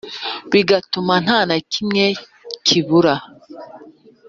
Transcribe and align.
bigatuma 0.51 1.13
nta 1.25 1.39
na 1.49 1.57
kimwe 1.71 2.05
kibura. 2.65 3.15